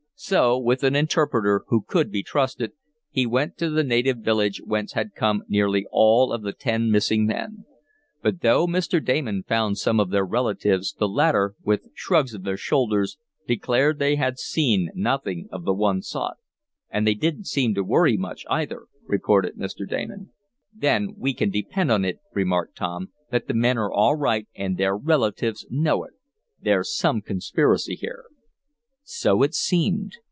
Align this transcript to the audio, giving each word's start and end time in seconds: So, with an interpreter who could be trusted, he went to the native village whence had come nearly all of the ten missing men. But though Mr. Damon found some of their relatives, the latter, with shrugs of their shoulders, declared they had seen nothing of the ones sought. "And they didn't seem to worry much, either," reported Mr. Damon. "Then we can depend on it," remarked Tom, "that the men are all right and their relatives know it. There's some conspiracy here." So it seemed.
So, 0.23 0.55
with 0.59 0.83
an 0.83 0.95
interpreter 0.95 1.63
who 1.69 1.81
could 1.81 2.11
be 2.11 2.21
trusted, 2.21 2.73
he 3.09 3.25
went 3.25 3.57
to 3.57 3.71
the 3.71 3.83
native 3.83 4.17
village 4.19 4.61
whence 4.63 4.93
had 4.93 5.15
come 5.15 5.41
nearly 5.47 5.87
all 5.91 6.31
of 6.31 6.43
the 6.43 6.53
ten 6.53 6.91
missing 6.91 7.25
men. 7.25 7.65
But 8.21 8.41
though 8.41 8.67
Mr. 8.67 9.03
Damon 9.03 9.41
found 9.41 9.79
some 9.79 9.99
of 9.99 10.11
their 10.11 10.23
relatives, 10.23 10.93
the 10.93 11.09
latter, 11.09 11.55
with 11.63 11.87
shrugs 11.95 12.35
of 12.35 12.43
their 12.43 12.55
shoulders, 12.55 13.17
declared 13.47 13.97
they 13.97 14.15
had 14.15 14.37
seen 14.37 14.91
nothing 14.93 15.49
of 15.51 15.65
the 15.65 15.73
ones 15.73 16.07
sought. 16.07 16.37
"And 16.91 17.07
they 17.07 17.15
didn't 17.15 17.47
seem 17.47 17.73
to 17.73 17.83
worry 17.83 18.15
much, 18.15 18.45
either," 18.47 18.85
reported 19.07 19.55
Mr. 19.57 19.89
Damon. 19.89 20.29
"Then 20.71 21.15
we 21.17 21.33
can 21.33 21.49
depend 21.49 21.89
on 21.91 22.05
it," 22.05 22.19
remarked 22.31 22.77
Tom, 22.77 23.09
"that 23.31 23.47
the 23.47 23.55
men 23.55 23.79
are 23.79 23.91
all 23.91 24.15
right 24.17 24.45
and 24.53 24.77
their 24.77 24.95
relatives 24.95 25.65
know 25.71 26.03
it. 26.03 26.13
There's 26.61 26.95
some 26.95 27.21
conspiracy 27.23 27.95
here." 27.95 28.25
So 29.03 29.41
it 29.43 29.53
seemed. 29.55 30.15